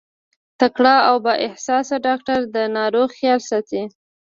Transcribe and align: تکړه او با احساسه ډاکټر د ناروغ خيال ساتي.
تکړه 0.59 0.95
او 1.09 1.15
با 1.25 1.33
احساسه 1.47 1.95
ډاکټر 2.07 2.39
د 2.55 2.57
ناروغ 2.77 3.07
خيال 3.17 3.39
ساتي. 3.49 3.83